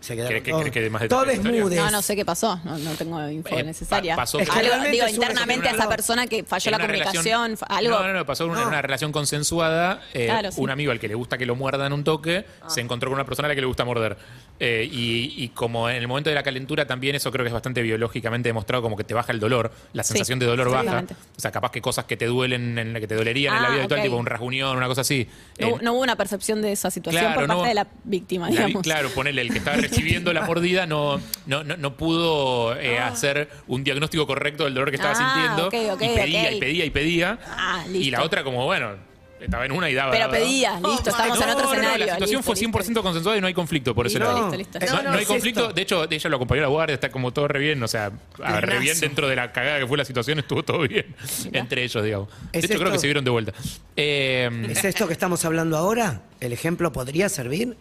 [0.00, 1.64] Se quedaron ¿Querés que- todos- querés que dé más todos detalles de la historia?
[1.76, 1.92] desnudes.
[1.92, 4.14] No, no sé qué pasó, no, no tengo info Eh, necesaria.
[4.14, 6.68] pa- pasó Es que Algo, realmente digo, es una- internamente a esa persona que falló
[6.68, 7.90] En la una comunicación, relación- fa- algo.
[7.98, 8.62] No, no, no, pasó en una, No.
[8.64, 10.00] en una relación consensuada.
[10.14, 10.60] eh, Claro, sí.
[10.60, 13.24] Un amigo al que le gusta que lo muerdan un toque se encontró con una
[13.24, 14.16] persona a la que le gusta morder.
[14.60, 17.52] Eh, y, y como en el momento de la calentura también eso creo que es
[17.52, 20.82] bastante biológicamente demostrado como que te baja el dolor, la Sí, sensación de dolor baja.
[20.82, 21.14] exactamente.
[21.36, 23.68] O sea, capaz que cosas que te duelen, en la que te dolerían en la
[23.68, 24.04] Ah, vida habitual, ok.
[24.06, 25.28] tipo un rasguñón, una cosa así.
[25.60, 27.86] No, Eh, no hubo una percepción de esa situación Claro, por parte no- de la
[28.04, 28.82] víctima, la vi- digamos.
[28.82, 33.48] claro, ponele, el que estaba recibiendo la mordida no, no, no, no pudo eh, hacer
[33.66, 35.68] un diagnóstico correcto del dolor que estaba Ah, sintiendo.
[35.68, 36.52] ok, ok, y pedía ok.
[36.56, 37.38] y pedía y pedía.
[37.46, 38.18] Ah, y listo.
[38.18, 39.08] la otra como, bueno,
[39.40, 40.10] estaba en una y daba.
[40.10, 40.44] Pero daba, daba.
[40.44, 42.06] pedía, listo, estamos No, en otro no, no, escenario.
[42.06, 44.56] la situación listo, fue listo, 100% consensuada y no hay conflicto por ese Listo, lado.
[44.56, 44.78] listo, listo.
[44.78, 45.60] Eh, No, no, no no, hay es conflicto.
[45.60, 45.72] esto.
[45.74, 47.80] De hecho, ella lo acompañó a la guardia, está como todo re bien.
[47.82, 48.10] O sea,
[48.42, 51.14] a ver, re bien dentro de la cagada que fue la situación, estuvo todo bien.
[51.52, 52.28] Entre ellos, digamos.
[52.52, 52.92] De ¿Es hecho, creo esto?
[52.92, 53.52] que se vieron de vuelta.
[53.96, 56.22] Eh, ¿Es esto que estamos hablando ahora?
[56.40, 57.76] ¿El ejemplo podría servir?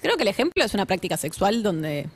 [0.00, 2.06] Creo que el ejemplo es una práctica sexual donde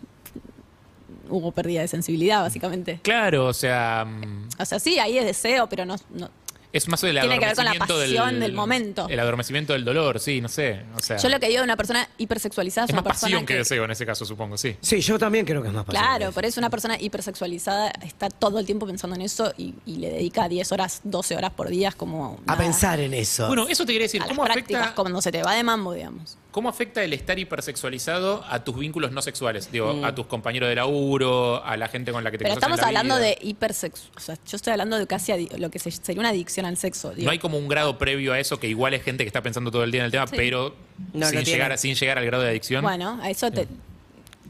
[1.29, 3.01] hubo pérdida de sensibilidad, básicamente.
[3.03, 4.05] claro, o sea.
[4.05, 6.31] mm, O sea, sí, ahí es deseo, pero no, no-
[6.75, 9.07] Es más el Tiene que ver con la adormecimiento pasión del momento.
[9.11, 10.81] El adormecimiento del dolor, sí, no sé.
[10.97, 13.31] O sea, Yo lo que digo de una persona hipersexualizada es, es una más persona
[13.31, 14.77] pasión que, deseo en ese caso, supongo, sí.
[14.81, 16.03] Sí, yo también creo que es más pasión.
[16.03, 19.97] Claro, por eso una persona hipersexualizada está todo el tiempo pensando en eso y, y
[19.97, 22.41] le dedica 10 horas, 12 horas por día, como...
[22.47, 23.49] A pensar en eso.
[23.49, 25.63] Bueno, eso te quería decir, a las ¿cómo prácticas, afecta, cuando se te va de
[25.65, 26.39] mambo, digamos.
[26.53, 29.73] ¿Cómo afecta el estar hipersexualizado a tus vínculos no sexuales?
[29.73, 30.05] Digo, Mm.
[30.05, 32.79] a tus compañeros de laburo, a la gente con la que te Pero en estamos
[32.81, 33.27] la hablando vida.
[33.27, 34.13] de hipersexual.
[34.17, 37.11] O sea, yo estoy hablando de casi lo que se- sería una adicción al sexo.
[37.11, 37.25] digo.
[37.25, 39.71] No hay como un grado previo a eso que igual es gente que está pensando
[39.73, 40.35] todo el día en el tema, Sí.
[40.37, 40.75] pero
[41.13, 42.83] No, sin, llegar, a- sin llegar al grado de adicción.
[42.85, 43.67] Bueno, a eso te,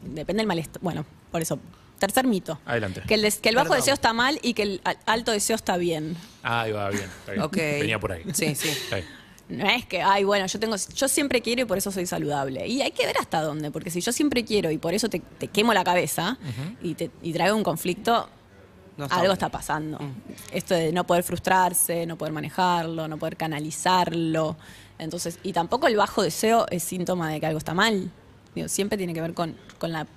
[0.03, 0.81] depende del malestar.
[0.81, 1.59] Bueno, por eso.
[1.99, 2.59] Tercer mito.
[2.65, 3.01] Adelante.
[3.07, 3.79] Que el, des- que el bajo Perdón.
[3.79, 6.17] deseo está mal y que el al- alto deseo está bien.
[6.43, 7.03] Ah, ahí va bien.
[7.19, 7.43] está bien.
[7.45, 7.55] Ok.
[7.55, 8.23] Venía por ahí.
[8.33, 8.67] Sí, sí.
[8.67, 9.07] Está bien.
[9.57, 12.67] No es que, ay, bueno, yo tengo, yo siempre quiero y por eso soy saludable.
[12.67, 15.19] Y hay que ver hasta dónde, porque si yo siempre quiero y por eso te,
[15.19, 16.37] te quemo la cabeza
[16.81, 18.29] y te y traigo un conflicto,
[18.97, 19.99] No está algo está pasando.
[20.51, 24.55] Esto de no poder frustrarse, no poder manejarlo, no poder canalizarlo.
[24.99, 28.11] Entonces, y tampoco el bajo deseo es síntoma de que algo está mal.
[28.55, 30.07] Digo, siempre tiene que ver con, con la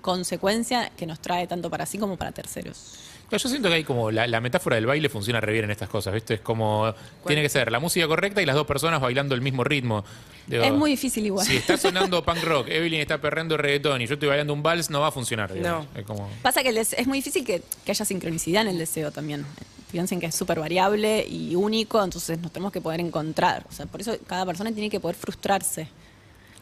[0.00, 2.94] consecuencia que nos trae tanto para sí como para terceros.
[3.32, 5.70] Claro, Yo siento que hay como la, la metáfora del baile funciona re bien en
[5.70, 6.34] estas cosas, ¿viste?
[6.34, 6.94] Es como
[7.26, 10.04] tiene que ser la música correcta y las dos personas bailando el mismo ritmo.
[10.46, 11.46] Digo, es muy difícil igual.
[11.46, 14.90] Si está sonando punk rock, Evelyn está perreando reggaetón y yo estoy bailando un vals,
[14.90, 15.50] no va a funcionar.
[15.50, 15.86] digamos.
[15.94, 15.98] No.
[15.98, 16.28] Es como...
[16.42, 19.46] Pasa que el es muy difícil que, que haya sincronicidad en el deseo también.
[19.90, 23.64] Piensen que es súper variable y único, entonces nos tenemos que poder encontrar.
[23.66, 25.88] O sea, por eso cada persona tiene que poder frustrarse.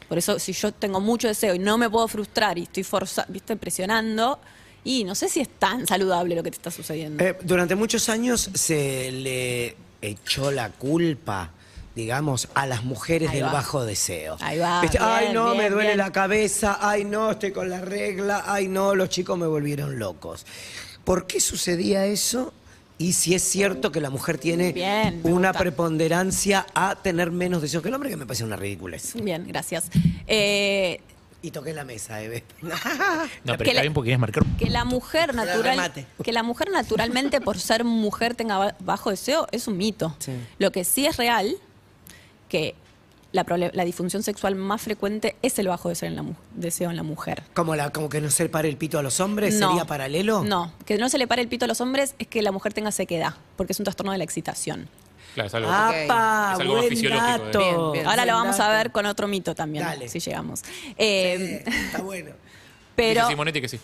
[0.09, 3.27] Por eso, si yo tengo mucho deseo y no me puedo frustrar y estoy forza,
[3.29, 3.57] ¿viste?
[3.57, 4.39] presionando,
[4.85, 7.23] y no sé si es tan saludable lo que te está sucediendo.
[7.25, 11.51] Eh, durante muchos años se le echó la culpa,
[11.95, 13.53] digamos, a las mujeres Ahí del va.
[13.53, 14.37] bajo deseo.
[14.41, 15.99] Ahí va, ay, no, me duele bien.
[15.99, 20.47] la cabeza, ay, no, estoy con la regla, ay, no, los chicos me volvieron locos.
[21.05, 22.53] ¿Por qué sucedía eso?
[22.99, 25.59] Y si es cierto que la mujer tiene Bien, una gusta.
[25.59, 29.15] preponderancia a tener menos deseo que el hombre, que me parece una ridiculez.
[29.15, 29.87] Bien, gracias.
[30.27, 31.01] Eh,
[31.43, 32.45] Y toqué la mesa, Eve.
[32.63, 32.71] No,
[33.53, 34.45] Que pero está la- bien porque quieres marcar.
[34.59, 36.07] que la mujer natural remate.
[36.23, 40.33] que la mujer naturalmente por ser mujer tenga ba- bajo deseo es un mito Sí.
[40.59, 41.55] lo que sí es real
[42.49, 42.75] que
[43.33, 46.91] la, prole- la disfunción sexual más frecuente es el bajo deseo en la, mu- deseo
[46.91, 49.21] en la mujer Como, la, como que no se le pare el pito a los
[49.21, 49.69] hombres, No.
[49.69, 50.43] ¿sería paralelo?
[50.45, 52.73] no que no se le pare el pito a los hombres es que la mujer
[52.75, 54.89] tenga sequedad porque es un trastorno de la excitación
[55.35, 55.71] Claro, es algo.
[55.71, 56.51] ¡Apa!
[56.55, 57.59] Es algo más buen fisiológico, dato.
[57.59, 58.07] Bien, bien.
[58.07, 60.09] ahora lo vamos a ver con otro mito también Dale.
[60.09, 60.63] si llegamos
[60.99, 62.31] Eh, Eh, está bueno.
[62.97, 63.81] pero Dice Simonetti que sí.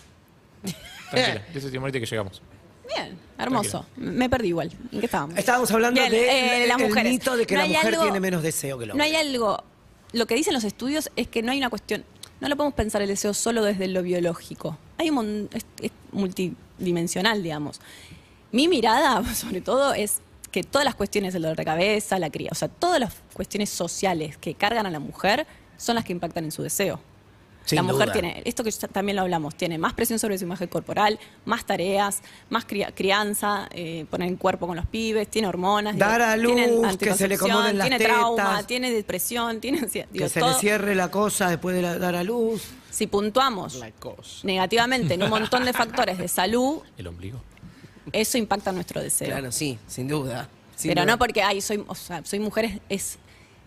[1.11, 2.41] Tranquila, dice Simonetti que llegamos.
[2.93, 6.87] bien hermoso me perdí igual en qué estábamos Estábamos hablando Bien, de eh, las el
[6.87, 7.11] mujeres.
[7.13, 9.07] mito de que No la hay mujer algo- tiene menos deseo que el No hombre.
[9.07, 9.63] hay algo.
[10.13, 12.03] Lo que dicen los estudios es que no hay una cuestión.
[12.39, 14.77] No lo podemos pensar el deseo solo desde lo biológico.
[14.97, 17.79] Hay un mon- es, es multidimensional, digamos.
[18.51, 20.19] Mi mirada, sobre todo, es
[20.57, 23.69] que todas las cuestiones del dolor de cabeza, la cría, o sea, todas las cuestiones
[23.69, 25.45] sociales que cargan a la mujer
[25.77, 26.99] son las que impactan en su deseo.
[27.65, 28.13] Sin la mujer duda.
[28.13, 31.63] tiene, esto que ya también lo hablamos, tiene más presión sobre su imagen corporal, más
[31.65, 35.95] tareas, más crianza, eh, poner el cuerpo con los pibes, tiene hormonas.
[35.95, 40.07] Dar a luz, tiene que se le acomoden las Tiene trauma, tiene depresión, tiene ansiedad.
[40.07, 42.63] Que Digo, se todo- le cierre la cosa después de la- dar a luz.
[42.89, 43.79] Si puntuamos
[44.43, 47.41] negativamente en un montón de factores de salud, El ombligo.
[48.13, 49.27] Eso impacta nuestro deseo.
[49.27, 50.49] Claro, sí, sin duda.
[50.75, 51.13] sin Pero duda.
[51.13, 53.17] no porque, ay, soy, o sea, soy mujer, es, es,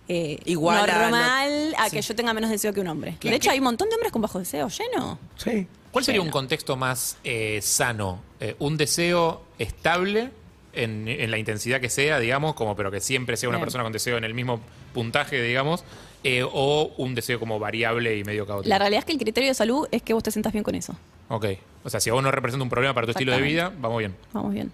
[0.09, 2.09] eh, Igual normal a, la- que sí.
[2.09, 3.17] yo tenga menos deseo que un hombre.
[3.21, 3.33] Claro.
[3.33, 5.19] De hecho, hay un montón de hombres con bajo deseo, lleno.
[5.37, 5.67] Sí.
[5.93, 8.21] ¿Cuál sería un contexto más eh, sano?
[8.41, 10.31] Eh, ¿Un deseo estable
[10.73, 13.67] en, en la intensidad que sea, digamos, como pero que siempre sea una Bien.
[13.67, 14.61] persona con deseo en el mismo
[14.95, 15.83] puntaje, digamos,
[16.23, 18.69] eh, o un deseo como variable y medio caótico.
[18.69, 20.75] La realidad es que el criterio de salud es que vos te sientas bien con
[20.77, 20.95] eso.
[21.31, 21.47] Ok.
[21.85, 23.99] O sea, si a vos no representa un problema para tu estilo de vida, vamos
[23.99, 24.15] bien.
[24.33, 24.71] Vamos bien.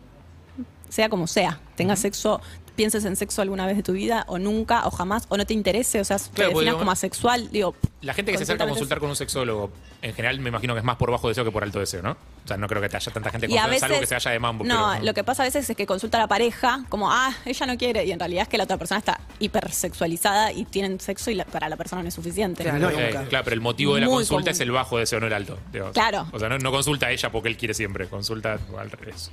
[0.89, 1.61] Sea como sea.
[1.77, 2.41] Tengas sexo,
[2.75, 5.53] pienses en sexo alguna vez de tu vida, o nunca, o jamás, o no te
[5.55, 7.75] interese, o sea, te Claro, porque definas digo, como asexual, digo.
[8.01, 9.71] La gente que se acerca a consultar con un sexólogo,
[10.03, 12.13] en general me imagino que es más por bajo deseo que por alto deseo, ¿no?
[12.13, 14.07] O sea, no creo que te haya tanta gente Y a consultando, veces, salvo que
[14.07, 14.65] se vaya de mambo.
[14.65, 17.35] no, pero- lo que pasa a veces es que consulta a la pareja como, ah,
[17.45, 21.01] ella no quiere, y en realidad es que la otra persona está hipersexualizada y tienen
[21.01, 22.63] sexo y la- para la persona no es suficiente.
[22.65, 22.91] Claro.
[22.91, 23.25] Eh, nunca.
[23.29, 24.51] claro, pero el motivo de la Muy consulta común.
[24.53, 25.59] es el bajo deseo, no el alto.
[25.73, 25.91] digo.
[25.93, 26.29] Claro.
[26.33, 29.31] O sea, no, no consulta a ella porque él quiere siempre, consulta al revés.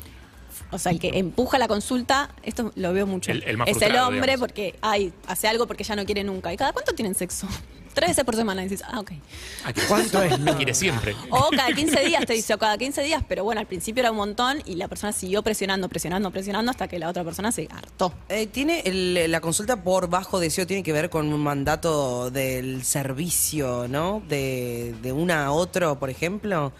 [0.72, 3.32] O sea, el que empuja la consulta, esto lo veo mucho.
[3.32, 4.39] El- el más es el frustrado, hombre digamos.
[4.39, 6.52] porque ay, hace algo porque ya no quiere nunca.
[6.52, 7.48] ¿Y cada cuánto tienen sexo?
[7.93, 8.63] Tres veces por semana.
[8.63, 9.12] Y dices, ah, ok.
[9.88, 10.39] ¿Cuánto es?
[10.43, 10.56] No.
[10.58, 11.15] Quiere siempre.
[11.29, 14.12] O cada 15 días te dice, o cada 15 días, pero bueno, al principio era
[14.12, 17.67] un montón y la persona siguió presionando, presionando, presionando hasta que la otra persona se
[17.71, 18.13] hartó.
[18.29, 22.84] Eh, ¿Tiene el- la consulta por bajo deseo tiene que ver con un mandato del
[22.84, 24.21] servicio, ¿no?
[24.27, 26.71] De, de una a otro, por ejemplo.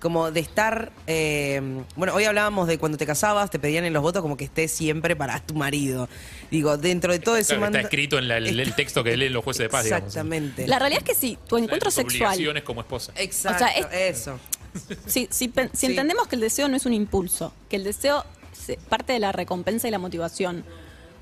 [0.00, 0.92] Como de estar.
[1.06, 1.60] eh,
[1.94, 4.72] bueno, hoy hablábamos de cuando te casabas, te pedían en los votos como que estés
[4.72, 6.08] siempre para tu marido.
[6.50, 9.32] Digo, dentro de todo ese Claro, está escrito en la- el, el texto que leen
[9.34, 10.06] los jueces de paz, digamos.
[10.08, 10.66] Exactamente.
[10.66, 12.30] La realidad es que sí, tu encuentro Tus sexual.
[12.30, 13.12] obligaciones como esposa.
[13.16, 13.76] Exacto, O sea,
[14.08, 14.38] es- eso.
[15.06, 15.86] Si, si, pen- si Sí.
[15.86, 19.32] entendemos que el deseo no es un impulso, que el deseo se- parte de la
[19.32, 20.64] recompensa y la motivación,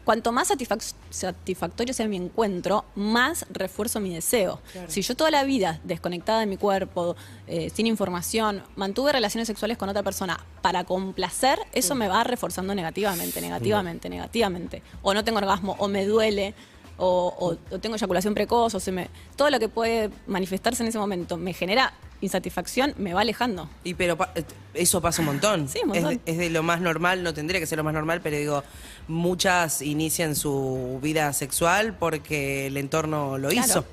[0.09, 4.59] cuanto más satisfac- satisfactorio sea mi encuentro, más refuerzo mi deseo.
[4.89, 7.15] Si yo toda la vida desconectada de mi cuerpo,
[7.47, 12.75] eh, sin información, mantuve relaciones sexuales con otra persona para complacer, eso me va reforzando
[12.75, 14.83] negativamente, negativamente, negativamente.
[15.03, 16.55] O no tengo orgasmo, o me duele.
[17.01, 20.89] O, o- o tengo eyaculación precoz, o se me, todo lo que puede manifestarse en
[20.89, 23.71] ese momento me genera insatisfacción, me va alejando.
[23.85, 24.43] Y pero pa- eh,
[24.75, 25.69] eso pasa un montón.
[25.69, 26.13] Sí, un montón.
[26.15, 28.37] Es, de, es de lo más normal, no tendría que ser lo más normal, pero
[28.37, 28.65] digo,
[29.07, 33.67] muchas inician su vida sexual porque el entorno lo Claro.
[33.69, 33.85] hizo,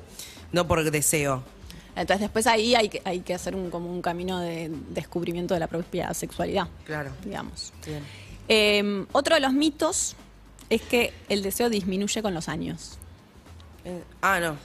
[0.51, 1.43] no por deseo.
[1.95, 5.59] Entonces después ahí hay que, hay que hacer un, como un camino de descubrimiento de
[5.59, 7.11] la propia sexualidad, Claro.
[7.23, 7.71] digamos.
[7.85, 8.03] Bien.
[8.47, 10.15] Eh, otro de los mitos
[10.69, 12.97] es que el deseo disminuye con los años.
[13.83, 14.57] Eh, ah, no.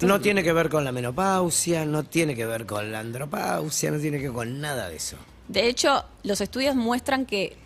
[0.00, 3.98] No tiene que ver con la menopausia, no tiene que ver con la andropausia, no
[3.98, 5.16] tiene que ver con nada de eso.
[5.48, 7.56] De hecho, los estudios muestran que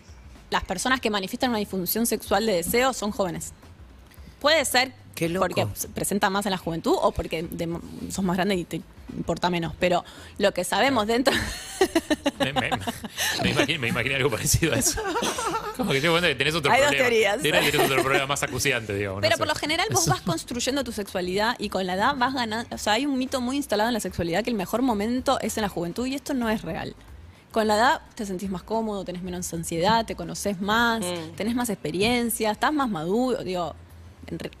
[0.49, 3.53] las personas que manifiestan una disfunción sexual de deseo son jóvenes.
[4.41, 5.45] Puede ser Qué loco.
[5.47, 7.77] porque se presenta más en la juventud o porque de-
[8.09, 8.81] sos más grande y te
[9.15, 9.73] importa menos.
[9.79, 10.03] Pero
[10.37, 11.33] lo que sabemos dentro...
[12.39, 15.01] Me, me- me imaginé algo parecido a eso.
[15.77, 17.09] Como que yo cuando que tenés otro Hay dos problema.
[17.09, 17.41] teorías.
[17.41, 19.17] Tenés, tenés otro problema más acuciante, digamos.
[19.17, 19.39] no Pero sé.
[19.39, 22.73] por lo general vos vas construyendo tu sexualidad y con la edad vas ganando.
[22.75, 25.57] O sea, hay un mito muy instalado en la sexualidad que el mejor momento es
[25.57, 26.95] en la juventud y esto no es real.
[27.51, 31.03] Con la edad te sentís más cómodo, tenés menos ansiedad, te conoces más,
[31.35, 33.43] tenés más experiencia, estás más maduro.
[33.43, 33.75] Digo,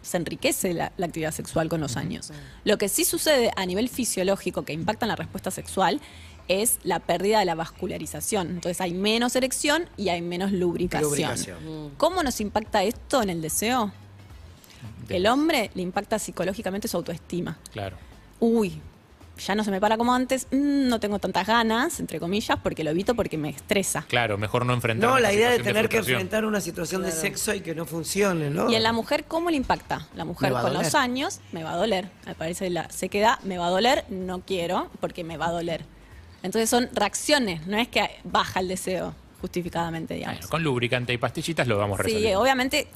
[0.01, 2.31] se enriquece la, la actividad sexual con los años.
[2.63, 6.01] Lo que sí sucede a nivel fisiológico que impacta en la respuesta sexual
[6.49, 8.49] es la pérdida de la vascularización.
[8.49, 11.09] Entonces hay menos erección y hay menos lubricación.
[11.09, 11.91] Lubricación.
[11.97, 13.93] ¿Cómo nos impacta esto en el deseo?
[15.07, 17.57] El hombre le impacta psicológicamente su autoestima.
[17.71, 17.97] Claro.
[18.39, 18.81] Uy,
[19.39, 22.83] ya no se me para como antes, mm, no tengo tantas ganas, entre comillas, porque
[22.83, 24.05] lo evito porque me estresa.
[24.07, 25.09] Claro, mejor no enfrentar.
[25.09, 28.49] No, la idea de tener que enfrentar una situación de sexo y que no funcione,
[28.49, 28.69] ¿no?
[28.69, 30.07] Y en la mujer, ¿cómo le impacta?
[30.15, 32.09] La mujer con los años me va a doler.
[32.25, 35.83] Me parece la sequedad, me va a doler, no quiero porque me va a doler.
[36.43, 40.37] Entonces son reacciones, no es que baja el deseo justificadamente, digamos.
[40.39, 42.41] Bueno, con lubricante y pastillitas lo vamos Sí, resolviendo.
[42.41, 42.87] obviamente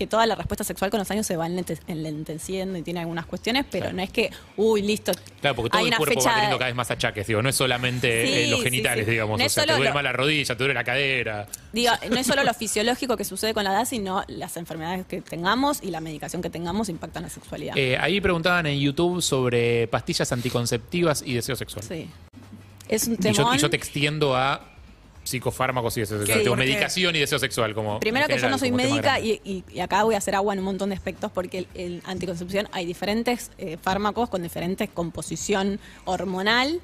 [0.00, 3.26] que toda la respuesta sexual con los años se va enlente- enlenteciendo y tiene algunas
[3.26, 3.96] cuestiones, pero Claro.
[3.98, 5.12] no es que, uy, listo.
[5.42, 7.54] Claro, porque todo hay el cuerpo va teniendo cada vez más achaques, digo, no es
[7.56, 9.10] solamente Sí, eh, los genitales, sí.
[9.10, 11.46] digamos, No o sea, te duele lo- más la rodilla, te duele la cadera.
[11.74, 15.20] Digo, no es solo lo fisiológico que sucede con la edad, sino las enfermedades que
[15.20, 17.76] tengamos y la medicación que tengamos impactan la sexualidad.
[17.76, 21.84] Eh, ahí preguntaban en YouTube sobre pastillas anticonceptivas y deseo sexual.
[21.86, 22.08] sí.
[22.88, 23.54] Es un Y yo, temón.
[23.54, 24.62] y yo te extiendo a
[25.24, 26.56] psicofármacos y deseo sexual.
[26.56, 27.74] Medicación y deseo sexual.
[27.74, 30.34] Como Primero en que yo no soy médica y, y- y acá voy a hacer
[30.34, 34.88] agua en un montón de aspectos porque el anticoncepción hay diferentes eh, fármacos con diferentes
[34.88, 36.80] composición hormonal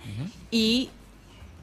[0.51, 0.91] y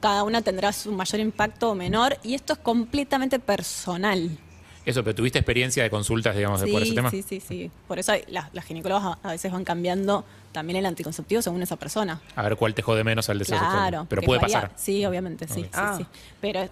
[0.02, 4.30] cada una tendrá su mayor impacto o menor y esto es completamente personal.
[4.86, 7.10] Eso, pero tuviste experiencia de consultas, digamos, por ese tema.
[7.10, 7.72] sí, sí, sí.
[7.88, 11.62] Por eso hay- las, las ginecólogas a, a veces van cambiando también el anticonceptivo según
[11.64, 12.22] esa persona.
[12.36, 13.76] A ver cuál te jode menos al deseo Claro.
[13.84, 14.08] sexual.
[14.10, 14.72] Pero puede varía- pasar.
[14.76, 15.66] Sí, obviamente, sí, Ok.
[15.66, 15.96] sí, Ah.
[15.98, 16.06] sí.
[16.42, 16.68] Pero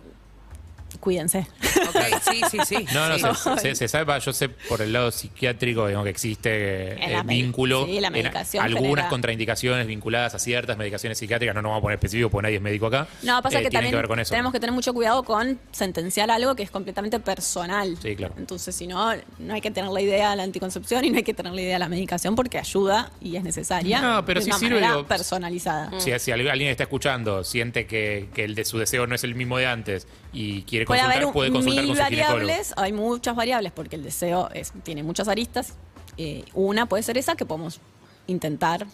[0.99, 1.47] cuídense.
[1.89, 2.86] Ok, sí, sí, sí.
[2.93, 3.39] No, no, Sí.
[3.56, 6.49] se, se- se sabe, yo sé por el lado psiquiátrico digamos, que existe
[6.93, 11.62] eh, vínculo sí, la en medicación algunas genera- contraindicaciones vinculadas a ciertas medicaciones psiquiátricas, no
[11.62, 13.08] nos vamos a poner específico porque nadie es médico acá.
[13.23, 14.32] No, pasa eh, que también que ver con eso.
[14.32, 17.97] tenemos que tener mucho cuidado con sentenciar algo que es completamente personal.
[18.01, 18.34] Sí, claro.
[18.38, 21.23] Entonces, si no, no hay que tener la idea de la anticoncepción y no hay
[21.23, 24.01] que tener la idea de la medicación porque ayuda y es necesaria.
[24.01, 25.99] No, pero de sí una sirve, digo, personalizada.
[25.99, 29.36] Si, si alguien está escuchando, siente que, que el de su deseo no es el
[29.36, 32.39] mismo de antes y quiere Puede consultar, haber un- puede consultar mil con su ginecólogo.
[32.39, 35.74] variables, hay muchas variables porque el deseo es- tiene muchas aristas.
[36.17, 37.80] Eh, una puede ser esa que podemos
[38.28, 38.86] intentar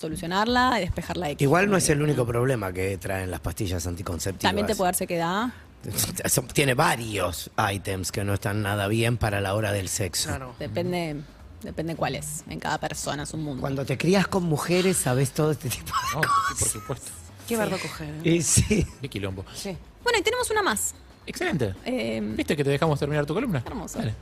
[0.00, 4.42] solucionarla y despejarla de Igual no es el único problema que traen las pastillas anticonceptivas.
[4.50, 5.48] También te puede dar sequedad.
[6.52, 10.28] Tiene varios ítems que no están nada bien para la hora del sexo.
[10.28, 10.54] Claro.
[10.58, 11.16] Depende,
[11.62, 12.44] depende cuál es.
[12.48, 13.60] En cada persona es un mundo.
[13.60, 17.10] Cuando te crías con mujeres, sabes todo este tipo de No, sí, por supuesto.
[17.46, 18.08] Qué bardo coger.
[18.24, 18.30] ¿eh?
[18.34, 18.86] Y sí.
[19.00, 19.44] Qué quilombo.
[19.54, 19.76] Sí.
[20.04, 20.94] Bueno, y tenemos una más.
[21.28, 21.74] Excelente.
[21.84, 23.62] Eh, ¿Viste que te dejamos terminar tu columna?
[23.66, 23.98] Hermoso.
[23.98, 24.14] Dale.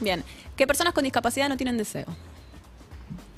[0.00, 0.24] bien.
[0.56, 2.06] Que personas con discapacidad no tienen deseo.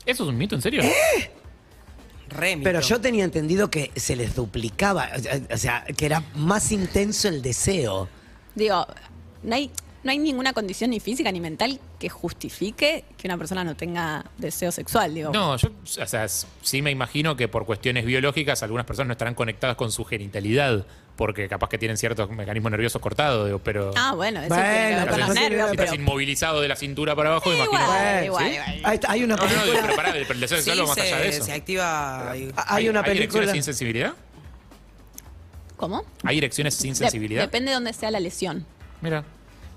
[0.06, 0.82] ¿Eso es un mito, en serio?
[0.82, 2.60] Mito.
[2.62, 6.70] Pero yo tenía entendido que se les duplicaba, o sea, o sea, que era más
[6.72, 8.08] intenso el deseo.
[8.54, 8.86] Digo,
[9.42, 9.70] no hay,
[10.04, 14.24] no hay ninguna condición ni física ni mental que justifique que una persona no tenga
[14.36, 15.12] deseo sexual.
[15.14, 19.12] Digo, No, yo, o sea, sí me imagino que por cuestiones biológicas algunas personas no
[19.12, 23.90] estarán conectadas con su genitalidad, porque capaz que tienen ciertos mecanismos nerviosos cortados, digo, pero...
[23.96, 25.70] Ah, bueno, eso Bueno, tiene que ver con los no nervios.
[25.70, 27.80] si Pero, estás inmovilizado de la cintura para abajo, imagino...
[27.82, 28.24] igual, ¿Sí?
[28.26, 29.00] igual, igual.
[29.08, 29.80] Hay una No, no, película.
[29.82, 31.44] pero pará, el deseo Sí, sexual va más allá de eso.
[31.44, 32.30] se activa.
[32.30, 33.52] Hay una ¿Hay erecciones película.
[33.52, 34.14] sin sensibilidad?
[35.76, 36.04] ¿Cómo?
[36.24, 37.42] ¿Hay erecciones sin De- sensibilidad?
[37.42, 38.64] depende de dónde sea la lesión.
[39.00, 39.24] Mira.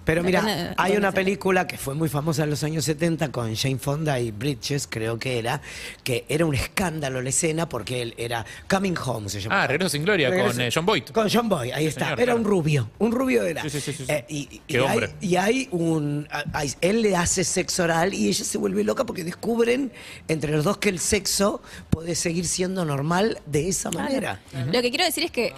[0.03, 3.77] Pero mira, hay una película que fue muy famosa en los años 70 con Jane
[3.77, 5.61] Fonda y Bridges, creo que era,
[6.03, 9.63] que era un escándalo la escena porque él era Coming Home, se llamaba.
[9.63, 11.03] Ah, Regreso sin Gloria Regreso- con eh, John Boyd.
[11.05, 12.05] Con John Boy, ahí Sí, está.
[12.05, 12.39] señor, era claro.
[12.39, 13.61] un rubio, un rubio era.
[13.63, 14.11] Sí, sí, sí, sí, sí.
[14.11, 15.09] Eh, y, y Qué hay, hombre.
[15.21, 16.27] y hay un.
[16.53, 19.91] hay- él le hace sexo oral y ella se vuelve loca porque descubren
[20.27, 24.39] entre los dos que el sexo puede seguir siendo normal de esa manera.
[24.71, 25.53] Lo que quiero decir es que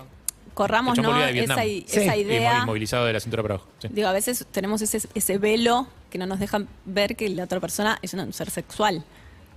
[0.53, 1.17] corramos ¿no?
[1.25, 1.85] esa, Sí.
[1.87, 2.59] esa Y idea.
[2.63, 3.69] inmovilizado de la cintura para abajo.
[3.79, 3.87] sí.
[3.91, 7.59] Digo, a veces tenemos ese, ese velo que no nos deja ver que la otra
[7.59, 9.03] persona es un ser sexual.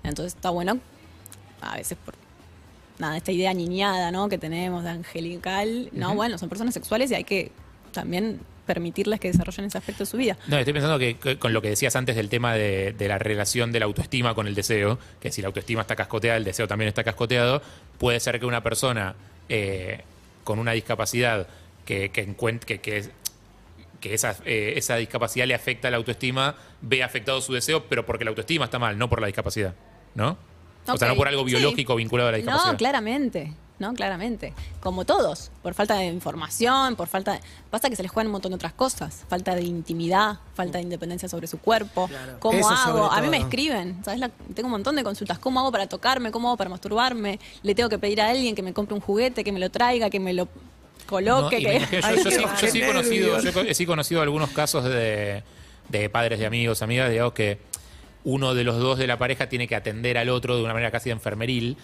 [0.03, 0.79] Entonces está bueno,
[1.61, 2.15] a veces por
[2.99, 4.29] nada, esta idea niñada, ¿no?
[4.29, 5.89] Que tenemos de angelical.
[5.93, 7.53] No, bueno, son personas sexuales y hay que
[7.93, 10.37] también permitirles que desarrollen ese aspecto de su vida.
[10.49, 13.19] No, estoy pensando que, que con lo que decías antes del tema de, de la
[13.19, 16.67] relación de la autoestima con el deseo, que si la autoestima está cascoteada, el deseo
[16.67, 17.63] también está cascoteado,
[17.99, 19.15] puede ser que una persona
[19.49, 20.03] eh,
[20.47, 21.49] con una discapacidad
[21.85, 23.11] que, que, que, que,
[24.01, 28.07] que esa, eh, esa discapacidad le afecta a la autoestima, ve afectado su deseo, pero
[28.07, 29.75] porque la autoestima está mal, no por la discapacidad.
[30.15, 30.39] ¿No?
[30.87, 31.51] O sea, no por algo sí.
[31.51, 32.73] biológico vinculado a la discapacidad.
[32.73, 33.53] No, claramente.
[33.79, 34.55] No, claramente.
[34.81, 37.41] Como todos, por falta de información, por falta de...
[37.71, 39.25] Pasa que se les juegan un montón de otras cosas.
[39.29, 42.09] Falta de intimidad, falta de independencia sobre su cuerpo.
[42.39, 43.13] ¿Cómo Eso hago?
[43.13, 44.19] A mí me escriben, ¿sabes?
[44.21, 45.39] La- tengo un montón de consultas.
[45.39, 46.31] ¿Cómo hago para tocarme?
[46.31, 47.39] ¿Cómo hago para masturbarme?
[47.63, 50.09] Le tengo que pedir a alguien que me compre un juguete, que me lo traiga,
[50.09, 50.49] que me lo
[51.07, 51.59] coloque.
[51.59, 51.81] que...
[52.25, 55.43] yo, sí, yo sí he qué conocido, yo he- sí he conocido algunos casos de,
[55.89, 57.61] de padres de amigos, amigas, digamos que
[58.25, 60.91] uno de los dos de la pareja tiene que atender al otro de una manera
[60.91, 61.77] casi enfermeril.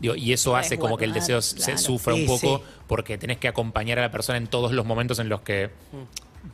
[0.00, 1.78] Digo, y eso Es hace como que el deseo se claro.
[1.78, 2.64] sufra un poco sí.
[2.86, 5.70] porque tenés que acompañar a la persona en todos los momentos en los que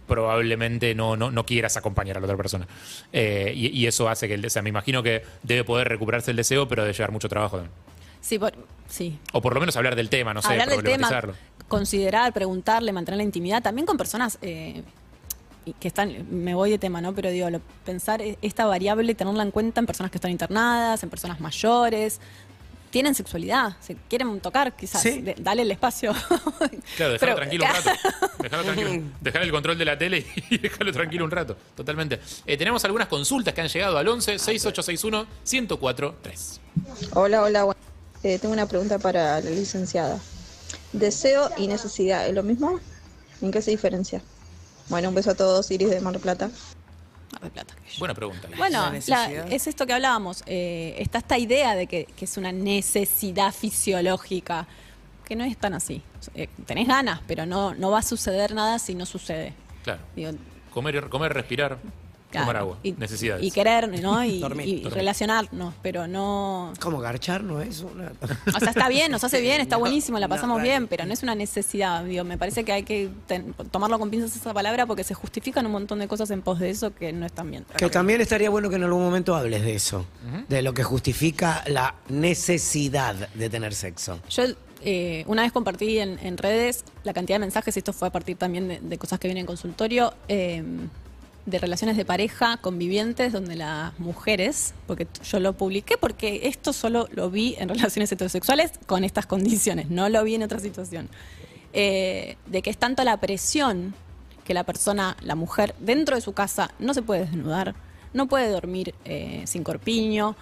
[0.06, 2.66] probablemente no, no, no quieras acompañar a la otra persona.
[3.12, 6.36] Eh, y, y eso hace que el deseo, me imagino que debe poder recuperarse el
[6.36, 7.74] deseo, pero debe llevar mucho trabajo también.
[8.20, 8.52] Sí, por-
[8.88, 9.18] sí.
[9.32, 11.34] O por lo menos hablar del tema, no sé, Hablar del tema, problematizarlo.
[11.68, 14.82] considerar, preguntarle, mantener la intimidad, también con personas eh,
[15.78, 17.14] que están, me voy de tema, ¿no?
[17.14, 21.02] Pero digo, lo- pensar e- esta variable, tenerla en cuenta en personas que están internadas,
[21.02, 22.20] en personas mayores,
[22.90, 25.20] tienen sexualidad, se quieren tocar, quizás, Sí.
[25.20, 26.12] de- dale el espacio.
[26.96, 27.90] Claro, dejarlo tranquilo un rato.
[28.42, 29.02] Dejarlo tranquilo.
[29.20, 31.56] Dejar el control de la tele y dejarlo tranquilo un rato.
[31.76, 32.20] Totalmente.
[32.46, 36.60] Eh, tenemos algunas consultas que han llegado al 11 6861 1043 3.
[37.14, 37.76] Hola, hola.
[38.22, 40.18] eh, tengo una pregunta para la licenciada.
[40.92, 42.80] ¿Deseo y necesidad es lo mismo?
[43.40, 44.20] ¿En qué se diferencia?
[44.88, 46.50] Bueno, un beso a todos, Iris de Mar del Plata.
[47.38, 47.74] Plata.
[47.98, 48.48] Buena pregunta.
[48.56, 50.42] Bueno, La es esto que hablábamos.
[50.46, 54.66] eh, está esta idea de que, que es una necesidad fisiológica,
[55.24, 56.02] que no es tan así.
[56.34, 59.54] Eh, tenés ganas, pero no, no va a suceder nada si no sucede.
[59.84, 60.00] Claro.
[60.16, 60.32] Digo,
[60.72, 61.78] Comer, comer respirar,
[62.30, 62.78] claro, tomar agua.
[62.82, 63.44] y- Necesidades.
[63.44, 64.24] Y querer, ¿no?
[64.30, 64.94] Y, Dormir, y dormir.
[64.94, 66.72] relacionarnos, pero no...
[66.80, 68.12] Como garchar no es una.
[68.54, 71.12] O sea, está bien, nos hace bien, está No, buenísimo, la pasamos bien, pero no
[71.12, 72.04] es una necesidad.
[72.04, 75.66] Digo, me parece que hay que ten- tomarlo con pinzas esa palabra porque se justifican
[75.66, 77.64] un montón de cosas en pos de eso que no están bien.
[77.76, 80.06] Que también estaría bueno que en algún momento hables de eso,
[80.48, 84.20] de lo que justifica la necesidad de tener sexo.
[84.30, 84.44] Yo
[84.82, 88.10] eh, una vez compartí en, en redes la cantidad de mensajes, y esto fue a
[88.12, 90.62] partir también de, de cosas que vienen en consultorio, eh,
[91.50, 97.08] de relaciones de pareja convivientes donde las mujeres, porque yo lo publiqué porque esto solo
[97.12, 101.08] lo vi en relaciones heterosexuales con estas condiciones, no lo vi en otra situación,
[101.72, 103.94] eh, de que es tanto la presión
[104.44, 107.74] que la persona, la mujer, dentro de su casa no se puede desnudar,
[108.12, 110.36] no puede dormir eh, sin corpiño,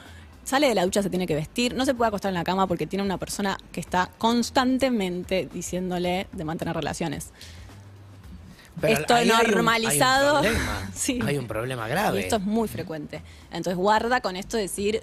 [0.45, 2.67] sale de la ducha, se tiene que vestir, no se puede acostar en la cama
[2.67, 7.33] porque tiene una persona que está constantemente diciéndole de mantener relaciones.
[8.81, 10.39] Pero Esto ahí hay un- normalizado.
[10.39, 11.19] Hay un, problema, Sí.
[11.27, 12.21] Hay un problema Y grave.
[12.21, 13.23] esto es muy frecuente.
[13.51, 15.03] Entonces guarda con esto de decir,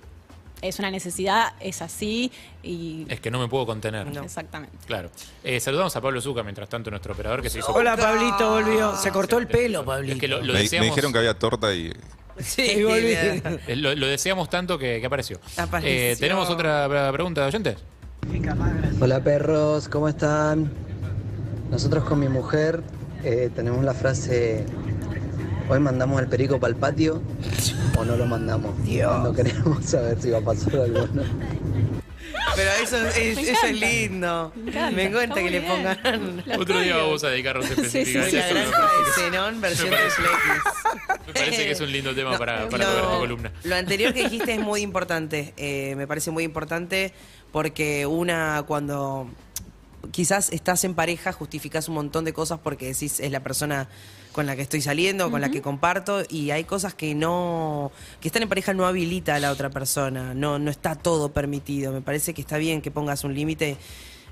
[0.62, 2.32] es una necesidad, es así
[2.64, 3.06] y...
[3.10, 4.08] Es que no me puedo contener.
[4.24, 4.78] Exactamente.
[4.88, 5.10] Claro.
[5.44, 7.72] Eh, saludamos a Pablo Zuca, mientras tanto, nuestro operador que se hizo.
[7.74, 8.96] Hola, Pablito, volvió.
[8.96, 10.14] Se cortó el pelo, Pablito.
[10.16, 11.94] Es que lo, lo Me, me dijeron que había torta y
[12.40, 13.42] Sí, Y eh,
[13.78, 15.40] lo, lo deseamos tanto que, que apareció.
[15.58, 15.90] Apareció.
[15.94, 17.78] Eh, ¿Tenemos otra pre- pregunta de oyentes?
[19.00, 20.72] Hola perros, ¿cómo están?
[21.70, 22.82] Nosotros con mi mujer
[23.26, 24.66] eh, tenemos la frase,
[25.68, 27.22] hoy mandamos el perico para el patio
[27.98, 28.78] o no lo mandamos.
[28.80, 31.24] No queremos saber si va a pasar algo o no.
[32.56, 34.54] Pero eso es, Me eso es lindo.
[34.56, 38.38] Me encanta, Me encanta está que le pongan Otro día vamos a dedicarnos sí, específicamente
[38.38, 38.72] la a eso.
[38.72, 39.98] granja de Zenón versión de
[41.28, 43.52] Me parece que es un lindo tema para, para esta columna.
[43.64, 45.54] Lo anterior que dijiste es muy importante.
[45.58, 47.12] eh, me parece muy importante
[47.52, 49.28] porque una cuando
[50.12, 53.88] quizás estás en pareja justificás un montón de cosas porque decís es la persona
[54.32, 58.28] con la que estoy saliendo, con la que comparto y hay cosas que no que
[58.28, 61.94] estar en pareja no habilita a la otra persona, no no está todo permitido.
[61.94, 63.78] Me parece que está bien que pongas un límite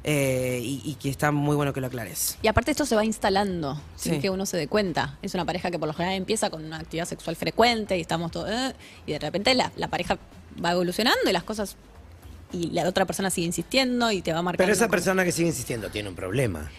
[0.03, 2.37] eh, y, y que está muy bueno que lo aclares.
[2.41, 5.17] Y aparte esto se va instalando sin que uno se dé cuenta.
[5.21, 8.29] Es una pareja que por lo general empieza con una actividad sexual frecuente y estamos
[8.31, 8.49] todos...
[8.49, 8.73] eh,
[9.05, 10.17] y de repente la, la pareja
[10.63, 11.77] va evolucionando y las cosas...
[12.53, 14.63] Y la otra persona sigue insistiendo y te va marcando.
[14.63, 16.69] Pero esa persona que sigue insistiendo tiene un problema.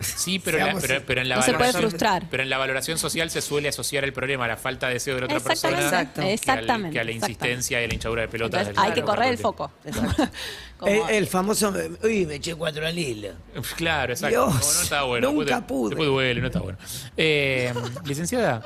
[0.00, 2.26] Sí, pero, la- Seamos- pero, pero en la No se puede valoración, frustrar.
[2.30, 5.16] Pero en la valoración social se suele asociar el problema a la falta de deseo
[5.16, 6.20] de la otra Exactamente, persona Exacto.
[6.20, 8.60] que, al- exactamente, que a la insistencia y la hinchadura de pelotas.
[8.68, 9.72] Entonces del- hay que correr el foco.
[10.78, 13.30] Como- El, el famoso, uy, me eché cuatro al hilo.
[13.76, 14.28] Claro, exacto.
[14.50, 15.32] Dios, no, no está bueno.
[15.32, 15.88] nunca Después- pude.
[15.90, 16.78] Después duele, no está bueno.
[17.16, 18.62] Eh, licenciada,